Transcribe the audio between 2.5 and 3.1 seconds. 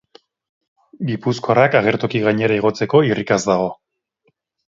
igotzeko